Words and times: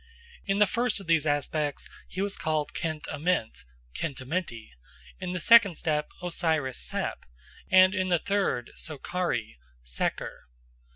In 0.47 0.57
the 0.57 0.65
first 0.65 0.99
of 0.99 1.05
these 1.05 1.27
aspects 1.27 1.87
he 2.07 2.21
was 2.23 2.35
called 2.35 2.73
Chent 2.73 3.07
Ament 3.13 3.65
(Khenti 3.93 4.23
Amenti), 4.23 4.71
in 5.19 5.33
the 5.33 5.39
second 5.39 5.79
Osiris 6.23 6.79
Sep, 6.79 7.23
and 7.69 7.93
in 7.93 8.07
the 8.07 8.17
third 8.17 8.71
Sokari 8.75 9.57
(Seker). 9.83 10.45